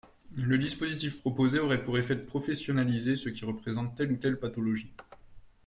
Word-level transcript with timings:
Le 0.35 0.57
dispositif 0.57 1.19
proposé 1.19 1.59
aurait 1.59 1.83
pour 1.83 1.95
effet 1.99 2.15
de 2.15 2.21
professionnaliser 2.23 3.15
ceux 3.15 3.29
qui 3.29 3.45
représentent 3.45 3.93
telle 3.93 4.11
ou 4.11 4.17
telle 4.17 4.39
pathologie. 4.39 4.91